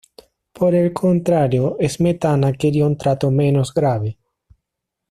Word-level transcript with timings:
Por 0.53 0.73
el 0.73 0.93
contrario, 0.93 1.77
Smetana 1.87 2.53
quería 2.53 2.87
un 2.87 2.97
trato 2.97 3.29
menos 3.29 3.71
grave. 3.71 4.17